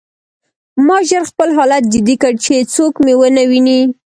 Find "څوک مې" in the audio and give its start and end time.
2.75-3.13